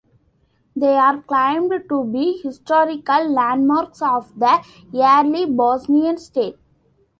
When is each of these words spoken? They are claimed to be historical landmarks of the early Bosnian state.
They 0.75 0.95
are 0.95 1.21
claimed 1.21 1.73
to 1.89 2.03
be 2.03 2.41
historical 2.41 3.29
landmarks 3.31 4.01
of 4.01 4.33
the 4.39 4.59
early 4.95 5.45
Bosnian 5.45 6.17
state. 6.17 6.57